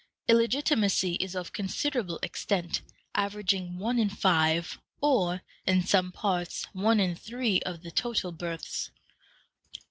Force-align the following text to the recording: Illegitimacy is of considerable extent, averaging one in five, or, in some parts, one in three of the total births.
Illegitimacy 0.27 1.13
is 1.19 1.35
of 1.35 1.53
considerable 1.53 2.17
extent, 2.23 2.81
averaging 3.13 3.77
one 3.77 3.99
in 3.99 4.09
five, 4.09 4.79
or, 4.99 5.43
in 5.67 5.83
some 5.85 6.11
parts, 6.11 6.65
one 6.73 6.99
in 6.99 7.13
three 7.13 7.61
of 7.67 7.83
the 7.83 7.91
total 7.91 8.31
births. 8.31 8.89